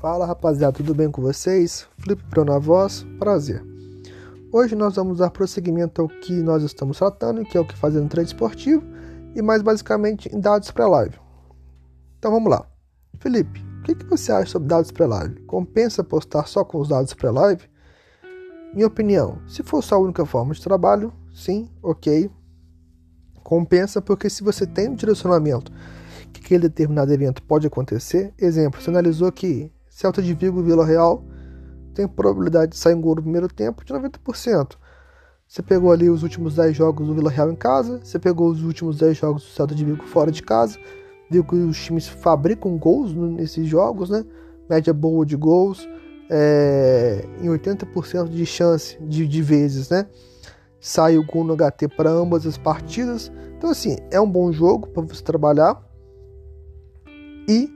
Fala 0.00 0.24
rapaziada, 0.24 0.72
tudo 0.72 0.94
bem 0.94 1.10
com 1.10 1.20
vocês? 1.20 1.86
Felipe 1.98 2.24
Pro 2.30 2.42
na 2.42 2.58
voz, 2.58 3.04
prazer. 3.18 3.62
Hoje 4.50 4.74
nós 4.74 4.96
vamos 4.96 5.18
dar 5.18 5.28
prosseguimento 5.28 6.00
ao 6.00 6.08
que 6.08 6.32
nós 6.32 6.62
estamos 6.62 6.96
tratando, 6.96 7.44
que 7.44 7.54
é 7.54 7.60
o 7.60 7.66
que 7.66 7.76
fazer 7.76 8.00
no 8.00 8.08
trade 8.08 8.28
esportivo 8.28 8.82
e 9.34 9.42
mais 9.42 9.60
basicamente 9.60 10.34
em 10.34 10.40
dados 10.40 10.70
pré-live. 10.70 11.20
Então 12.18 12.32
vamos 12.32 12.50
lá. 12.50 12.66
Felipe, 13.18 13.62
o 13.80 13.82
que, 13.82 13.94
que 13.94 14.06
você 14.06 14.32
acha 14.32 14.52
sobre 14.52 14.68
dados 14.68 14.90
pré-live? 14.90 15.38
Compensa 15.42 16.02
postar 16.02 16.46
só 16.46 16.64
com 16.64 16.80
os 16.80 16.88
dados 16.88 17.12
pré-live? 17.12 17.68
Minha 18.72 18.86
opinião, 18.86 19.38
se 19.46 19.62
for 19.62 19.82
só 19.82 19.96
a 19.96 20.00
única 20.00 20.24
forma 20.24 20.54
de 20.54 20.62
trabalho, 20.62 21.12
sim, 21.30 21.68
ok. 21.82 22.30
Compensa 23.42 24.00
porque 24.00 24.30
se 24.30 24.42
você 24.42 24.66
tem 24.66 24.88
um 24.88 24.94
direcionamento 24.94 25.70
que 26.32 26.40
aquele 26.40 26.70
determinado 26.70 27.12
evento 27.12 27.42
pode 27.42 27.66
acontecer, 27.66 28.32
exemplo, 28.38 28.80
você 28.80 28.88
analisou 28.88 29.30
que 29.30 29.70
Celta 30.00 30.22
de 30.22 30.32
Vigo 30.32 30.62
Vila 30.62 30.86
Real 30.86 31.22
tem 31.92 32.08
probabilidade 32.08 32.72
de 32.72 32.78
sair 32.78 32.94
um 32.94 33.02
gol 33.02 33.16
no 33.16 33.22
primeiro 33.22 33.48
tempo 33.48 33.84
de 33.84 33.92
90%. 33.92 34.76
Você 35.46 35.60
pegou 35.60 35.92
ali 35.92 36.08
os 36.08 36.22
últimos 36.22 36.54
10 36.54 36.74
jogos 36.74 37.06
do 37.06 37.14
Vila 37.14 37.30
Real 37.30 37.52
em 37.52 37.54
casa, 37.54 38.00
você 38.02 38.18
pegou 38.18 38.48
os 38.48 38.64
últimos 38.64 38.96
10 38.96 39.14
jogos 39.14 39.42
do 39.42 39.50
Celta 39.50 39.74
de 39.74 39.84
Vigo 39.84 40.02
fora 40.04 40.32
de 40.32 40.42
casa, 40.42 40.78
viu 41.30 41.44
que 41.44 41.54
os 41.54 41.78
times 41.84 42.08
fabricam 42.08 42.78
gols 42.78 43.12
nesses 43.14 43.68
jogos, 43.68 44.08
né? 44.08 44.24
Média 44.70 44.94
boa 44.94 45.26
de 45.26 45.36
gols, 45.36 45.86
é, 46.30 47.22
em 47.42 47.48
80% 47.48 48.30
de 48.30 48.46
chance 48.46 48.96
de, 49.02 49.28
de 49.28 49.42
vezes, 49.42 49.90
né? 49.90 50.06
Sai 50.80 51.18
o 51.18 51.26
gol 51.26 51.44
no 51.44 51.54
HT 51.54 51.88
para 51.94 52.08
ambas 52.08 52.46
as 52.46 52.56
partidas. 52.56 53.30
Então, 53.58 53.68
assim, 53.68 53.98
é 54.10 54.18
um 54.18 54.30
bom 54.30 54.50
jogo 54.50 54.88
para 54.88 55.02
você 55.02 55.22
trabalhar. 55.22 55.78
E 57.46 57.68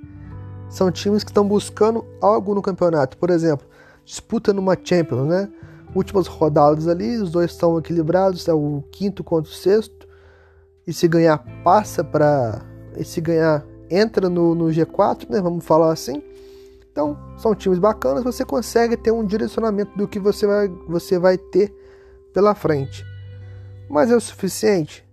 são 0.74 0.90
times 0.90 1.22
que 1.22 1.30
estão 1.30 1.46
buscando 1.46 2.04
algo 2.20 2.52
no 2.52 2.60
campeonato. 2.60 3.16
Por 3.16 3.30
exemplo, 3.30 3.64
disputa 4.04 4.52
numa 4.52 4.76
Champions, 4.82 5.28
né? 5.28 5.48
Últimas 5.94 6.26
rodadas 6.26 6.88
ali, 6.88 7.16
os 7.16 7.30
dois 7.30 7.52
estão 7.52 7.78
equilibrados, 7.78 8.48
é 8.48 8.52
o 8.52 8.82
quinto 8.90 9.22
contra 9.22 9.48
o 9.48 9.54
sexto. 9.54 10.08
E 10.84 10.92
se 10.92 11.06
ganhar, 11.06 11.38
passa 11.62 12.02
para. 12.02 12.60
E 12.96 13.04
se 13.04 13.20
ganhar, 13.20 13.64
entra 13.88 14.28
no, 14.28 14.52
no 14.56 14.64
G4, 14.64 15.30
né? 15.30 15.40
Vamos 15.40 15.64
falar 15.64 15.92
assim. 15.92 16.20
Então, 16.90 17.16
são 17.38 17.54
times 17.54 17.78
bacanas, 17.78 18.24
você 18.24 18.44
consegue 18.44 18.96
ter 18.96 19.12
um 19.12 19.24
direcionamento 19.24 19.96
do 19.96 20.08
que 20.08 20.18
você 20.18 20.44
vai, 20.44 20.68
você 20.88 21.20
vai 21.20 21.38
ter 21.38 21.72
pela 22.32 22.52
frente. 22.52 23.04
Mas 23.88 24.10
é 24.10 24.16
o 24.16 24.20
suficiente? 24.20 25.04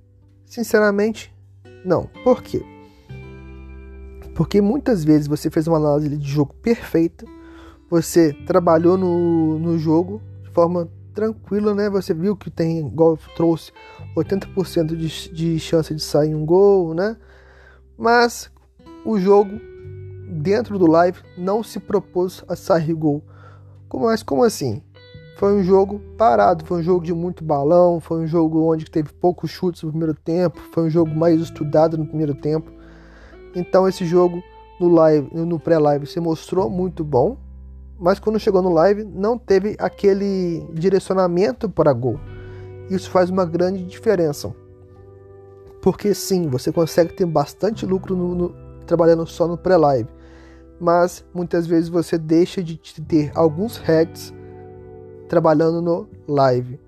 Sinceramente, 0.44 1.32
não. 1.86 2.10
Por 2.24 2.42
quê? 2.42 2.81
Porque 4.42 4.60
muitas 4.60 5.04
vezes 5.04 5.28
você 5.28 5.52
fez 5.52 5.68
uma 5.68 5.78
análise 5.78 6.18
de 6.18 6.28
jogo 6.28 6.52
perfeita, 6.64 7.28
você 7.88 8.34
trabalhou 8.48 8.98
no, 8.98 9.60
no 9.60 9.78
jogo 9.78 10.20
de 10.42 10.50
forma 10.50 10.90
tranquila, 11.14 11.76
né? 11.76 11.92
Você 11.92 12.12
viu 12.12 12.36
que 12.36 12.50
tem, 12.50 12.92
trouxe, 13.36 13.72
80% 14.18 14.96
de, 14.96 15.32
de 15.32 15.60
chance 15.60 15.94
de 15.94 16.02
sair 16.02 16.34
um 16.34 16.44
gol, 16.44 16.96
né? 16.96 17.18
Mas 17.96 18.50
o 19.06 19.20
jogo 19.20 19.62
dentro 20.28 20.80
do 20.80 20.88
live 20.88 21.20
não 21.38 21.62
se 21.62 21.80
propôs 21.80 22.44
a 22.48 22.56
sair 22.56 22.96
gol. 22.96 23.24
Mas 23.94 24.24
como 24.24 24.44
assim? 24.44 24.82
Foi 25.38 25.54
um 25.54 25.64
jogo 25.64 26.02
parado, 26.18 26.66
foi 26.66 26.80
um 26.80 26.84
jogo 26.84 27.06
de 27.06 27.14
muito 27.14 27.44
balão, 27.44 28.00
foi 28.00 28.22
um 28.22 28.28
jogo 28.28 28.74
onde 28.74 28.90
teve 28.90 29.14
poucos 29.14 29.52
chutes 29.52 29.84
no 29.84 29.92
primeiro 29.92 30.16
tempo, 30.16 30.60
foi 30.72 30.86
um 30.86 30.90
jogo 30.90 31.14
mais 31.14 31.40
estudado 31.40 31.96
no 31.96 32.08
primeiro 32.08 32.34
tempo. 32.34 32.81
Então 33.56 33.88
esse 33.88 34.06
jogo 34.06 34.42
no 34.80 34.90
live, 34.90 35.30
no 35.34 35.60
pré-live 35.60 36.06
se 36.06 36.20
mostrou 36.20 36.70
muito 36.70 37.04
bom, 37.04 37.38
mas 38.00 38.20
quando 38.20 38.40
chegou 38.40 38.62
no 38.62 38.74
live 38.74 39.04
não 39.04 39.38
teve 39.38 39.76
aquele 39.80 40.66
direcionamento 40.74 41.70
para 41.70 41.94
gol. 41.94 42.20
Isso 42.90 43.10
faz 43.10 43.30
uma 43.30 43.46
grande 43.46 43.84
diferença. 43.84 44.54
Porque 45.82 46.14
sim, 46.14 46.48
você 46.48 46.72
consegue 46.72 47.14
ter 47.14 47.26
bastante 47.26 47.86
lucro 47.86 48.16
no, 48.16 48.36
no, 48.36 48.56
trabalhando 48.86 49.26
só 49.26 49.48
no 49.48 49.58
pré-live, 49.58 50.10
mas 50.80 51.24
muitas 51.34 51.66
vezes 51.66 51.90
você 51.90 52.18
deixa 52.18 52.62
de 52.64 52.78
ter 52.78 53.32
alguns 53.36 53.78
heads 53.78 54.34
trabalhando 55.28 55.82
no 55.82 56.08
live. 56.28 56.80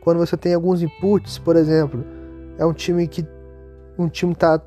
Quando 0.00 0.18
você 0.18 0.36
tem 0.36 0.54
alguns 0.54 0.82
inputs, 0.82 1.38
por 1.38 1.56
exemplo, 1.56 2.04
é 2.58 2.64
um 2.64 2.72
time 2.72 3.08
que 3.08 3.26
um 3.98 4.08
time 4.08 4.34
tá 4.34 4.60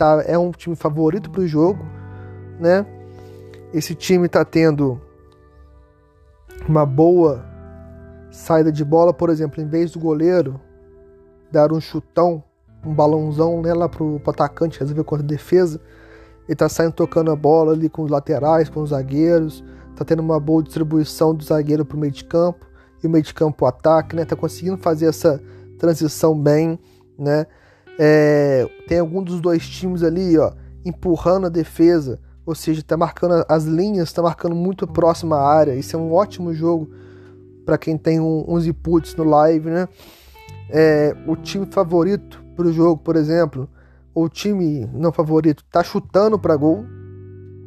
tá, 0.00 0.24
é 0.26 0.38
um 0.38 0.50
time 0.50 0.74
favorito 0.74 1.30
para 1.30 1.42
o 1.42 1.46
jogo, 1.46 1.84
né? 2.58 2.86
Esse 3.70 3.94
time 3.94 4.24
está 4.24 4.42
tendo 4.46 4.98
uma 6.66 6.86
boa 6.86 7.44
saída 8.30 8.72
de 8.72 8.82
bola, 8.82 9.12
por 9.12 9.28
exemplo, 9.28 9.62
em 9.62 9.68
vez 9.68 9.90
do 9.90 10.00
goleiro 10.00 10.58
dar 11.52 11.70
um 11.70 11.80
chutão, 11.82 12.42
um 12.82 12.94
balãozão 12.94 13.60
né, 13.60 13.74
lá 13.74 13.90
pro 13.90 14.18
atacante 14.26 14.80
resolver 14.80 15.04
contra 15.04 15.22
a 15.22 15.28
defesa, 15.28 15.78
ele 16.48 16.56
tá 16.56 16.66
saindo 16.66 16.92
tocando 16.92 17.30
a 17.30 17.36
bola 17.36 17.72
ali 17.72 17.90
com 17.90 18.02
os 18.02 18.10
laterais, 18.10 18.70
com 18.70 18.80
os 18.80 18.90
zagueiros, 18.90 19.62
tá 19.94 20.02
tendo 20.02 20.20
uma 20.20 20.40
boa 20.40 20.62
distribuição 20.62 21.34
do 21.34 21.44
zagueiro 21.44 21.84
pro 21.84 21.98
meio 21.98 22.12
de 22.12 22.24
campo 22.24 22.64
e 23.04 23.06
o 23.06 23.10
meio 23.10 23.22
de 23.22 23.34
campo 23.34 23.66
ataque, 23.66 24.16
né? 24.16 24.24
Tá 24.24 24.34
conseguindo 24.34 24.78
fazer 24.78 25.06
essa 25.06 25.42
transição 25.78 26.40
bem, 26.40 26.78
né? 27.18 27.46
É, 28.02 28.66
tem 28.88 28.98
algum 28.98 29.22
dos 29.22 29.42
dois 29.42 29.68
times 29.68 30.02
ali, 30.02 30.38
ó, 30.38 30.52
empurrando 30.86 31.44
a 31.44 31.50
defesa, 31.50 32.18
ou 32.46 32.54
seja, 32.54 32.80
está 32.80 32.96
marcando 32.96 33.44
as 33.46 33.64
linhas, 33.64 34.08
está 34.08 34.22
marcando 34.22 34.54
muito 34.54 34.86
próxima 34.86 35.36
à 35.36 35.46
área. 35.46 35.74
Isso 35.74 35.94
é 35.94 35.98
um 35.98 36.10
ótimo 36.10 36.54
jogo 36.54 36.88
para 37.66 37.76
quem 37.76 37.98
tem 37.98 38.18
um, 38.18 38.46
uns 38.48 38.66
inputs 38.66 39.14
no 39.14 39.24
live, 39.24 39.68
né? 39.68 39.86
É, 40.70 41.14
o 41.26 41.36
time 41.36 41.66
favorito 41.66 42.42
para 42.56 42.66
o 42.66 42.72
jogo, 42.72 43.02
por 43.02 43.16
exemplo, 43.16 43.68
ou 44.14 44.24
o 44.24 44.28
time 44.30 44.88
não 44.94 45.12
favorito, 45.12 45.62
tá 45.70 45.84
chutando 45.84 46.38
para 46.38 46.56
gol, 46.56 46.86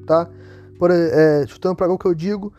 tá? 0.07 0.27
Por, 0.79 0.89
é, 0.89 1.45
chutando 1.45 1.75
para 1.75 1.85
gol 1.85 1.99
que 1.99 2.07
eu 2.07 2.15
digo 2.15 2.51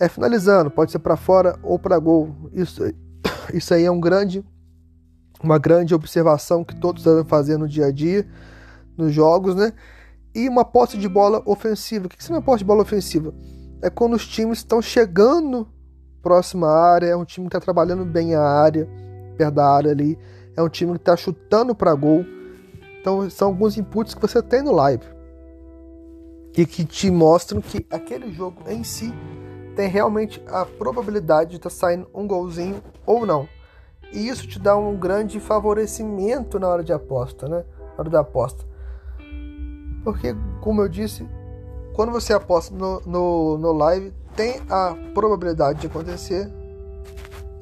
é 0.00 0.08
finalizando, 0.08 0.72
pode 0.72 0.90
ser 0.90 0.98
para 0.98 1.16
fora 1.16 1.56
ou 1.62 1.78
para 1.78 1.96
gol. 2.00 2.34
Isso, 2.52 2.82
isso 3.54 3.72
aí 3.72 3.84
é 3.84 3.90
um 3.92 4.00
grande 4.00 4.44
uma 5.42 5.58
grande 5.58 5.94
observação 5.94 6.64
que 6.64 6.74
todos 6.76 7.04
devem 7.04 7.24
fazer 7.24 7.56
no 7.56 7.68
dia 7.68 7.86
a 7.86 7.92
dia, 7.92 8.26
nos 8.96 9.12
jogos, 9.12 9.54
né? 9.54 9.72
E 10.34 10.48
uma 10.48 10.64
posse 10.64 10.96
de 10.96 11.08
bola 11.08 11.42
ofensiva. 11.44 12.06
O 12.06 12.08
que 12.08 12.16
é 12.26 12.34
uma 12.34 12.42
posse 12.42 12.58
de 12.58 12.64
bola 12.64 12.82
ofensiva? 12.82 13.34
É 13.82 13.90
quando 13.90 14.14
os 14.14 14.26
times 14.26 14.58
estão 14.58 14.80
chegando 14.80 15.68
próximo 16.22 16.64
à 16.66 16.92
área, 16.92 17.06
é 17.06 17.16
um 17.16 17.24
time 17.24 17.46
que 17.46 17.56
está 17.56 17.60
trabalhando 17.60 18.04
bem 18.04 18.34
a 18.34 18.42
área, 18.42 18.88
perto 19.36 19.54
da 19.54 19.66
área 19.66 19.90
ali, 19.90 20.16
é 20.56 20.62
um 20.62 20.68
time 20.68 20.92
que 20.92 20.98
está 20.98 21.16
chutando 21.16 21.74
para 21.74 21.92
gol. 21.94 22.24
Então 23.00 23.28
são 23.28 23.48
alguns 23.48 23.76
inputs 23.76 24.14
que 24.14 24.22
você 24.22 24.40
tem 24.40 24.62
no 24.62 24.72
live 24.72 25.04
e 26.56 26.66
que 26.66 26.84
te 26.84 27.10
mostram 27.10 27.60
que 27.60 27.86
aquele 27.90 28.30
jogo 28.32 28.62
em 28.68 28.84
si 28.84 29.12
tem 29.74 29.88
realmente 29.88 30.42
a 30.48 30.64
probabilidade 30.64 31.50
de 31.50 31.56
estar 31.56 31.70
tá 31.70 31.74
saindo 31.74 32.06
um 32.14 32.26
golzinho 32.26 32.82
ou 33.06 33.26
não. 33.26 33.48
E 34.12 34.28
isso 34.28 34.46
te 34.46 34.58
dá 34.58 34.76
um 34.76 34.96
grande 34.96 35.40
favorecimento 35.40 36.58
na 36.58 36.68
hora 36.68 36.84
de 36.84 36.92
aposta, 36.92 37.48
né? 37.48 37.64
Na 37.78 38.00
hora 38.00 38.10
da 38.10 38.20
aposta. 38.20 38.64
Porque, 40.04 40.34
como 40.60 40.82
eu 40.82 40.88
disse, 40.88 41.26
quando 41.94 42.12
você 42.12 42.32
aposta 42.32 42.74
no, 42.74 43.00
no, 43.06 43.58
no 43.58 43.72
live, 43.72 44.12
tem 44.36 44.60
a 44.68 44.94
probabilidade 45.14 45.80
de 45.80 45.86
acontecer. 45.86 46.50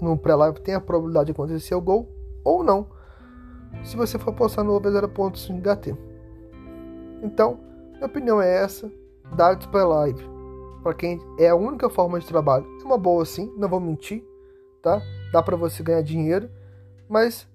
No 0.01 0.17
pré-live 0.17 0.61
tem 0.61 0.75
a 0.75 0.81
probabilidade 0.81 1.27
de 1.27 1.33
acontecer 1.33 1.75
o 1.75 1.81
gol 1.81 2.09
ou 2.43 2.65
não. 2.65 2.87
Se 3.85 3.97
você 3.97 4.19
for 4.19 4.31
apostar 4.31 4.65
no 4.65 4.73
over 4.73 4.91
0.5 4.91 5.61
HT. 5.61 5.97
Então, 7.23 7.61
minha 7.93 8.07
opinião 8.07 8.41
é 8.41 8.63
essa. 8.63 8.91
Dados 9.35 9.67
pré-live. 9.67 10.25
Para 10.83 10.95
quem 10.95 11.21
é 11.39 11.49
a 11.49 11.55
única 11.55 11.91
forma 11.91 12.19
de 12.19 12.27
trabalho, 12.27 12.67
é 12.81 12.85
uma 12.85 12.97
boa 12.97 13.25
sim, 13.25 13.53
não 13.59 13.69
vou 13.69 13.79
mentir, 13.79 14.25
tá? 14.81 15.03
Dá 15.33 15.43
para 15.43 15.57
você 15.57 15.83
ganhar 15.83 16.03
dinheiro, 16.03 16.51
mas 17.09 17.49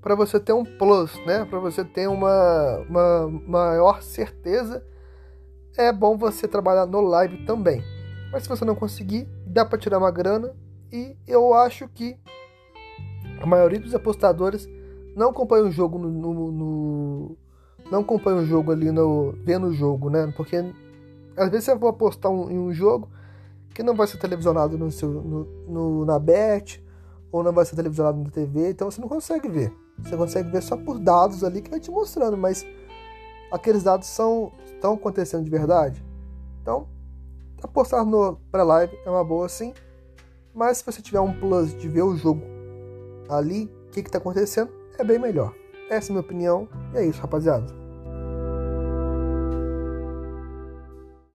para 0.00 0.14
você 0.14 0.40
ter 0.40 0.52
um 0.52 0.64
plus, 0.64 1.14
né? 1.26 1.44
Para 1.44 1.58
você 1.58 1.84
ter 1.84 2.08
uma, 2.08 2.78
uma 2.88 3.28
maior 3.46 4.02
certeza, 4.02 4.84
é 5.76 5.92
bom 5.92 6.16
você 6.16 6.48
trabalhar 6.48 6.86
no 6.86 7.00
live 7.00 7.44
também. 7.44 7.82
Mas 8.32 8.44
se 8.44 8.48
você 8.48 8.64
não 8.64 8.74
conseguir, 8.74 9.28
dá 9.46 9.64
para 9.64 9.78
tirar 9.78 9.98
uma 9.98 10.10
grana 10.10 10.54
e 10.92 11.16
eu 11.26 11.54
acho 11.54 11.88
que 11.88 12.16
a 13.40 13.46
maioria 13.46 13.80
dos 13.80 13.94
apostadores 13.94 14.68
não 15.16 15.30
acompanha 15.30 15.64
o 15.64 15.70
jogo 15.70 15.98
no, 15.98 16.08
no, 16.08 16.52
no 16.52 17.36
não 17.90 18.00
acompanha 18.00 18.38
o 18.38 18.46
jogo 18.46 18.70
ali 18.70 18.92
no 18.92 19.32
vendo 19.44 19.66
o 19.66 19.72
jogo, 19.72 20.08
né? 20.08 20.32
Porque 20.36 20.56
às 21.36 21.50
vezes 21.50 21.64
você 21.64 21.74
vai 21.74 21.90
apostar 21.90 22.30
um, 22.30 22.50
em 22.50 22.58
um 22.58 22.72
jogo 22.72 23.08
que 23.74 23.82
não 23.82 23.94
vai 23.94 24.06
ser 24.06 24.18
televisionado 24.18 24.76
no 24.76 24.90
seu, 24.90 25.08
no, 25.08 25.44
no, 25.68 26.04
na 26.04 26.18
bet, 26.18 26.84
ou 27.30 27.42
não 27.42 27.52
vai 27.52 27.64
ser 27.64 27.76
televisionado 27.76 28.18
na 28.18 28.30
TV, 28.30 28.70
então 28.70 28.90
você 28.90 29.00
não 29.00 29.08
consegue 29.08 29.48
ver. 29.48 29.72
Você 29.98 30.16
consegue 30.16 30.50
ver 30.50 30.62
só 30.62 30.76
por 30.76 30.98
dados 30.98 31.44
ali 31.44 31.62
que 31.62 31.70
vai 31.70 31.80
te 31.80 31.90
mostrando, 31.90 32.36
mas 32.36 32.66
aqueles 33.52 33.82
dados 33.82 34.08
são 34.08 34.52
estão 34.66 34.94
acontecendo 34.94 35.44
de 35.44 35.50
verdade. 35.50 36.02
Então, 36.62 36.86
Apostar 37.62 38.04
no 38.06 38.36
pré-live 38.50 38.98
é 39.04 39.10
uma 39.10 39.22
boa 39.22 39.48
sim, 39.48 39.74
mas 40.54 40.78
se 40.78 40.86
você 40.86 41.02
tiver 41.02 41.20
um 41.20 41.32
plus 41.38 41.76
de 41.76 41.88
ver 41.88 42.02
o 42.02 42.16
jogo 42.16 42.42
ali, 43.28 43.70
o 43.86 43.90
que 43.90 44.00
está 44.00 44.18
acontecendo, 44.18 44.72
é 44.98 45.04
bem 45.04 45.18
melhor. 45.18 45.54
Essa 45.90 46.08
é 46.08 46.10
a 46.10 46.14
minha 46.14 46.20
opinião, 46.20 46.68
e 46.94 46.98
é 46.98 47.04
isso, 47.04 47.20
rapaziada. 47.20 47.79